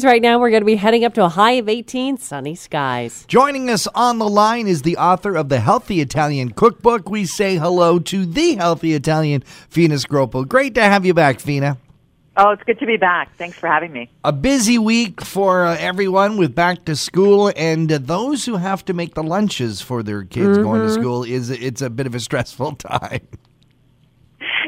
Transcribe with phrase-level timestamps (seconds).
[0.00, 0.38] 70s right now.
[0.38, 3.24] We're going to be heading up to a high of 18, sunny skies.
[3.26, 7.08] Joining us on the line is the author of the Healthy Italian Cookbook.
[7.08, 10.46] We say hello to the Healthy Italian, Fina Scroppo.
[10.46, 11.78] Great to have you back, Fina.
[12.36, 13.34] Oh, it's good to be back.
[13.36, 14.08] Thanks for having me.
[14.24, 18.84] A busy week for uh, everyone with back to school, and uh, those who have
[18.86, 20.62] to make the lunches for their kids mm-hmm.
[20.62, 21.02] going to mm-hmm.
[21.02, 23.26] school is it's a bit of a stressful time.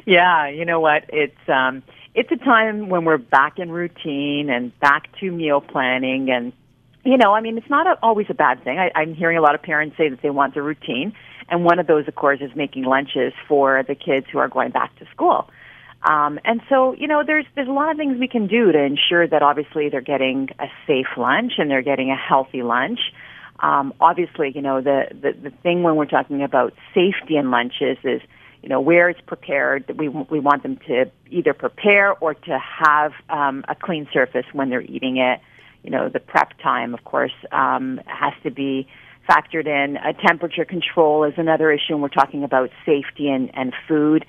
[0.05, 1.05] Yeah, you know what?
[1.11, 1.83] It's um,
[2.15, 6.53] it's a time when we're back in routine and back to meal planning, and
[7.05, 8.79] you know, I mean, it's not a, always a bad thing.
[8.79, 11.15] I, I'm hearing a lot of parents say that they want the routine,
[11.49, 14.71] and one of those, of course, is making lunches for the kids who are going
[14.71, 15.49] back to school.
[16.05, 18.79] Um, and so, you know, there's there's a lot of things we can do to
[18.79, 22.99] ensure that obviously they're getting a safe lunch and they're getting a healthy lunch.
[23.61, 27.99] Um, obviously, you know, the, the the thing when we're talking about safety in lunches
[28.03, 28.21] is,
[28.63, 29.93] you know, where it's prepared.
[29.97, 34.71] We we want them to either prepare or to have um, a clean surface when
[34.71, 35.41] they're eating it.
[35.83, 38.87] You know, the prep time, of course, um, has to be
[39.29, 39.97] factored in.
[39.97, 44.25] A temperature control is another issue, and we're talking about safety and, and food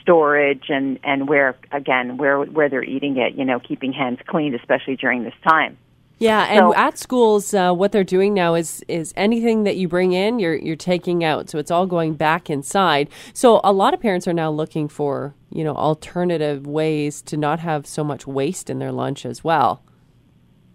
[0.00, 4.52] storage and and where again where where they're eating it you know keeping hands clean
[4.52, 5.78] especially during this time
[6.18, 9.88] yeah and so, at schools uh, what they're doing now is is anything that you
[9.88, 11.50] bring in you're you're taking out.
[11.50, 13.08] So it's all going back inside.
[13.32, 17.60] So a lot of parents are now looking for you know alternative ways to not
[17.60, 19.82] have so much waste in their lunch as well.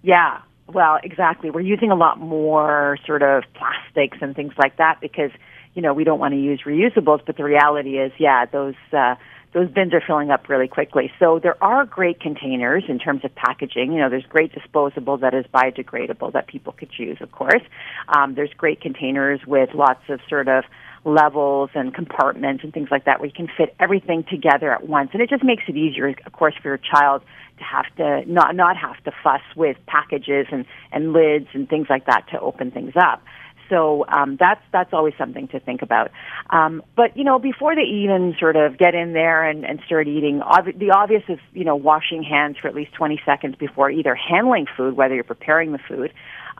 [0.03, 1.49] Yeah well exactly.
[1.49, 5.31] We're using a lot more sort of plastics and things like that because
[5.77, 9.13] you know, we don't want to use reusables, but the reality is, yeah, those uh,
[9.53, 11.11] those bins are filling up really quickly.
[11.19, 13.93] So there are great containers in terms of packaging.
[13.93, 17.63] You know, there's great disposable that is biodegradable that people could use, of course.
[18.09, 20.63] Um, there's great containers with lots of sort of
[21.05, 25.09] levels and compartments and things like that where you can fit everything together at once.
[25.13, 27.21] And it just makes it easier, of course, for your child
[27.57, 31.87] to have to not not have to fuss with packages and, and lids and things
[31.89, 33.23] like that to open things up.
[33.69, 36.11] So um, that's that's always something to think about.
[36.49, 40.07] Um, but you know, before they even sort of get in there and, and start
[40.07, 43.89] eating, ob- the obvious is you know washing hands for at least 20 seconds before
[43.89, 46.13] either handling food, whether you're preparing the food,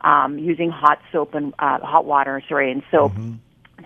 [0.04, 3.12] um, using hot soap and uh, hot water, sorry, and soap.
[3.12, 3.34] Mm-hmm.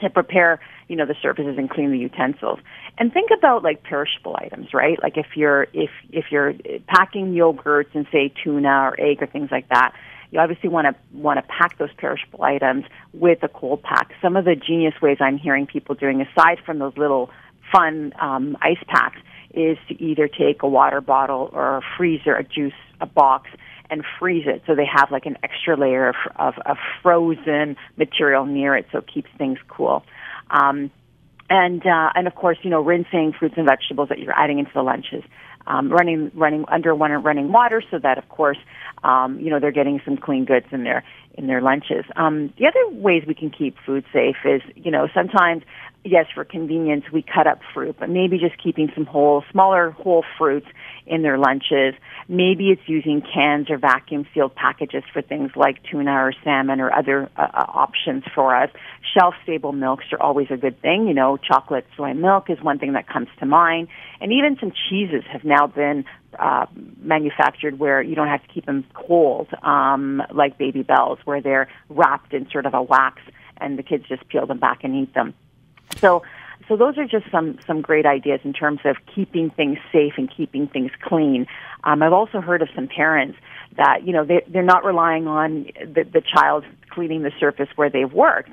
[0.00, 0.58] To prepare,
[0.88, 2.58] you know, the surfaces and clean the utensils,
[2.98, 4.98] and think about like perishable items, right?
[5.02, 6.54] Like if you're if if you're
[6.88, 9.92] packing yogurts and say tuna or egg or things like that,
[10.32, 14.12] you obviously want to want to pack those perishable items with a cold pack.
[14.20, 17.30] Some of the genius ways I'm hearing people doing, aside from those little
[17.70, 19.18] fun um, ice packs,
[19.54, 23.50] is to either take a water bottle or a freezer, a juice, a box,
[23.90, 28.46] and freeze it so they have like an extra layer of, of, of frozen material
[28.46, 30.02] near it, so it keeps things cool.
[30.50, 30.90] Um,
[31.50, 34.70] and uh, and of course, you know, rinsing fruits and vegetables that you're adding into
[34.72, 35.22] the lunches
[35.66, 38.58] um, running running under one running water, so that of course
[39.04, 42.04] um, you know they're getting some clean goods in their in their lunches.
[42.16, 45.62] Um, the other ways we can keep food safe is you know sometimes
[46.04, 50.24] yes for convenience we cut up fruit, but maybe just keeping some whole smaller whole
[50.38, 50.66] fruits
[51.06, 51.94] in their lunches.
[52.28, 56.92] Maybe it's using cans or vacuum sealed packages for things like tuna or salmon or
[56.92, 58.70] other uh, uh options for us.
[59.14, 61.08] Shelf stable milks are always a good thing.
[61.08, 63.88] You know, chocolate soy milk is one thing that comes to mind.
[64.20, 66.04] And even some cheeses have now been
[66.38, 66.66] uh,
[66.98, 72.32] manufactured where you don't have to keep them cold, um, like Babybels, where they're wrapped
[72.32, 73.20] in sort of a wax
[73.58, 75.34] and the kids just peel them back and eat them.
[75.96, 76.22] So
[76.68, 80.30] so those are just some some great ideas in terms of keeping things safe and
[80.34, 81.46] keeping things clean.
[81.84, 83.38] Um, I've also heard of some parents
[83.76, 87.90] that you know they they're not relying on the, the child cleaning the surface where
[87.90, 88.50] they've worked.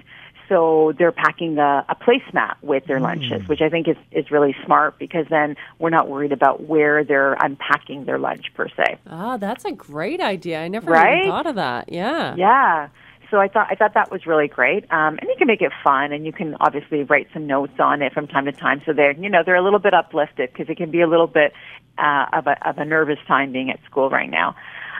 [0.47, 3.03] So they're packing a, a placemat with their mm.
[3.03, 7.03] lunches, which I think is, is really smart because then we're not worried about where
[7.03, 8.97] they're unpacking their lunch per se.
[9.05, 10.59] Ah, that's a great idea.
[10.59, 11.19] I never right?
[11.19, 11.91] even thought of that.
[11.91, 12.33] Yeah.
[12.35, 12.89] Yeah
[13.31, 14.83] so I thought I thought that was really great.
[14.91, 18.01] Um, and you can make it fun, and you can obviously write some notes on
[18.01, 18.81] it from time to time.
[18.85, 21.27] So they're you know they're a little bit uplifted because it can be a little
[21.27, 21.53] bit
[21.97, 24.55] uh, of a of a nervous time being at school right now.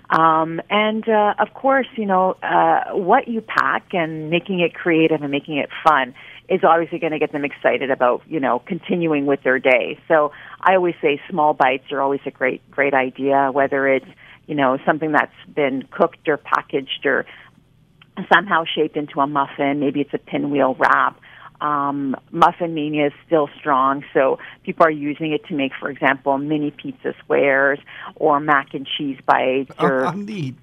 [0.09, 5.21] Um, and uh, of course, you know uh, what you pack and making it creative
[5.21, 6.15] and making it fun
[6.50, 10.00] is obviously going to get them excited about you know continuing with their day.
[10.07, 10.31] So
[10.62, 14.07] I always say small bites are always a great great idea, whether it's
[14.48, 17.25] you know something that's been cooked or packaged or
[18.33, 19.80] somehow shaped into a muffin.
[19.80, 21.19] Maybe it's a pinwheel wrap.
[21.62, 26.38] Um, muffin mania is still strong, so people are using it to make, for example,
[26.38, 27.80] mini pizza squares
[28.16, 29.71] or mac and cheese bites.
[29.77, 30.56] Or oh, neat.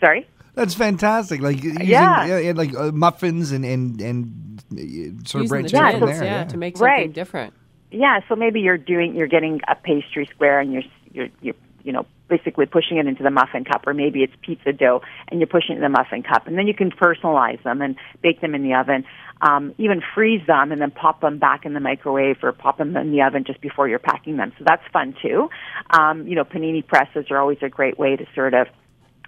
[0.00, 0.26] Sorry.
[0.54, 1.40] That's fantastic.
[1.40, 2.38] Like using yeah.
[2.38, 6.56] yeah like uh, muffins and and and uh, sort of branching yeah, there, yeah, to
[6.56, 7.12] make something right.
[7.12, 7.54] different.
[7.90, 11.54] Yeah, so maybe you're doing you're getting a pastry square and you're you're you're
[11.84, 15.40] you know basically pushing it into the muffin cup, or maybe it's pizza dough and
[15.40, 18.40] you're pushing it in the muffin cup, and then you can personalize them and bake
[18.40, 19.04] them in the oven.
[19.40, 22.96] Um, even freeze them and then pop them back in the microwave or pop them
[22.96, 24.52] in the oven just before you're packing them.
[24.58, 25.48] So that's fun too.
[25.90, 28.66] Um, you know, panini presses are always a great way to sort of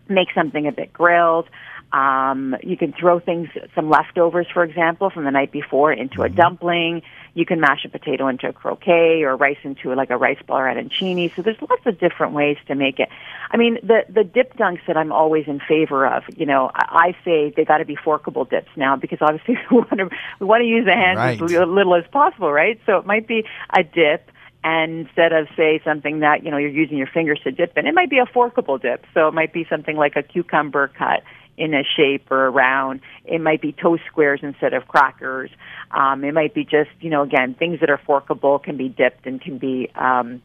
[0.08, 1.48] make something a bit grilled.
[1.92, 6.28] Um, you can throw things, some leftovers, for example, from the night before into a
[6.28, 7.02] dumpling.
[7.34, 10.58] You can mash a potato into a croquet or rice into like a rice ball
[10.58, 11.34] or arancini.
[11.34, 13.08] So there's lots of different ways to make it.
[13.50, 16.22] I mean, the the dip dunks that I'm always in favor of.
[16.36, 19.78] You know, I, I say they got to be forkable dips now because obviously we
[19.78, 21.42] want to we want to use the hands Right.
[21.42, 22.80] as little as possible, right?
[22.86, 23.44] So it might be
[23.76, 24.30] a dip
[24.62, 27.86] and instead of say something that you know you're using your fingers to dip in,
[27.86, 29.04] it might be a forkable dip.
[29.14, 31.22] So it might be something like a cucumber cut
[31.60, 33.00] in a shape or a round.
[33.24, 35.50] It might be toast squares instead of crackers.
[35.90, 39.26] Um, it might be just you know again things that are forkable can be dipped
[39.26, 40.42] and can be um,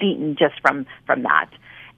[0.00, 1.50] eaten just from from that.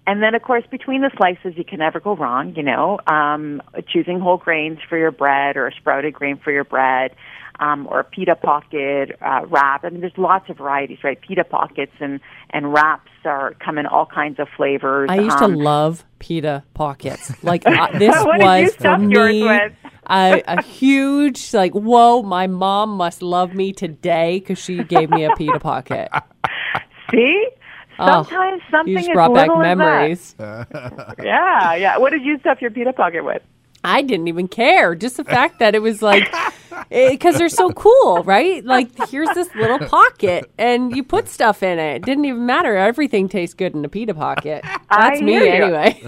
[0.07, 2.55] And then, of course, between the slices, you can never go wrong.
[2.55, 6.65] You know, um, choosing whole grains for your bread, or a sprouted grain for your
[6.65, 7.15] bread,
[7.61, 9.85] um, or a pita pocket uh, wrap.
[9.85, 11.21] I mean, there's lots of varieties, right?
[11.21, 12.19] Pita pockets and
[12.51, 15.09] and wraps are come in all kinds of flavors.
[15.11, 17.33] I used Um, to love pita pockets.
[17.45, 19.73] Like uh, this What did you was for stuff yours me with?
[20.09, 22.23] a, a huge like whoa.
[22.23, 26.09] My mom must love me today because she gave me a pita pocket.
[27.11, 27.49] See,
[28.03, 29.77] Oh, sometimes something You just as brought back little as that.
[29.77, 30.35] memories.
[31.23, 31.99] Yeah, yeah.
[31.99, 33.43] What did you stuff your pita pocket with?
[33.85, 34.95] I didn't even care.
[34.95, 36.25] Just the fact that it was like,
[36.89, 38.65] because they're so cool, right?
[38.65, 41.97] Like, here's this little pocket, and you put stuff in it.
[41.97, 42.77] It didn't even matter.
[42.77, 44.63] Everything tastes good in a pita pocket.
[44.65, 45.45] That's I me you.
[45.45, 46.03] anyway.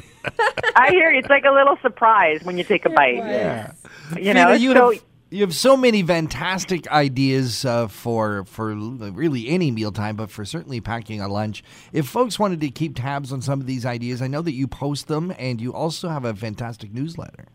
[0.76, 1.18] I hear you.
[1.18, 3.16] It's like a little surprise when you take a bite.
[3.16, 3.72] Yeah.
[4.16, 5.02] You know, Fina, you so have
[5.32, 10.80] you have so many fantastic ideas uh, for for really any mealtime, but for certainly
[10.80, 11.64] packing a lunch.
[11.92, 14.68] If folks wanted to keep tabs on some of these ideas, I know that you
[14.68, 17.46] post them, and you also have a fantastic newsletter.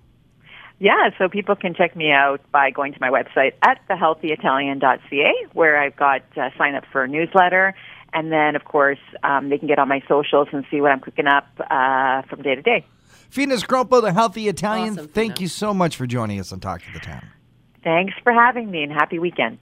[0.80, 5.82] Yeah, so people can check me out by going to my website at thehealthyitalian.ca, where
[5.82, 7.74] I've got uh, sign up for a newsletter.
[8.14, 11.00] And then, of course, um, they can get on my socials and see what I'm
[11.00, 12.86] cooking up uh, from day to day.
[13.30, 14.94] Fina Scroppo, the healthy Italian.
[14.94, 15.42] Awesome, thank Fina.
[15.42, 17.28] you so much for joining us on Talk to the Town.
[17.84, 19.58] Thanks for having me and happy weekend.